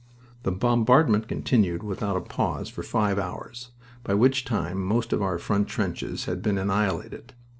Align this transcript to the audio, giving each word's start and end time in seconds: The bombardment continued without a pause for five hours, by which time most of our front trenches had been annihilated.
The 0.41 0.51
bombardment 0.51 1.27
continued 1.27 1.83
without 1.83 2.17
a 2.17 2.21
pause 2.21 2.69
for 2.69 2.81
five 2.81 3.19
hours, 3.19 3.69
by 4.03 4.15
which 4.15 4.45
time 4.45 4.81
most 4.83 5.13
of 5.13 5.21
our 5.21 5.37
front 5.37 5.67
trenches 5.67 6.25
had 6.25 6.41
been 6.41 6.57
annihilated. 6.57 7.35